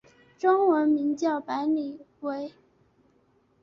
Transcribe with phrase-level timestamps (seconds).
[0.39, 2.51] 中文名叫白理惟。